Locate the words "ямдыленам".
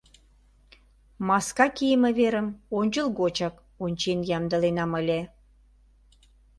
4.37-4.91